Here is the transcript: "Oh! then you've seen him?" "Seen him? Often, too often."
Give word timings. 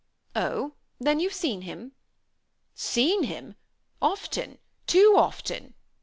"Oh! 0.35 0.73
then 0.99 1.19
you've 1.19 1.31
seen 1.31 1.61
him?" 1.61 1.91
"Seen 2.73 3.25
him? 3.25 3.53
Often, 4.01 4.57
too 4.87 5.13
often." 5.15 5.75